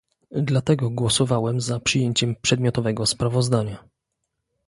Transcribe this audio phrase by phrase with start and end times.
[0.31, 3.83] Dlatego głosowałem za przyjęciem przedmiotowego sprawozdania